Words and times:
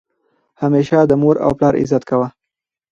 همیشه 0.61 0.97
د 1.03 1.11
مور 1.21 1.35
او 1.45 1.51
پلار 1.57 1.73
عزت 1.81 2.03
کوه! 2.09 2.27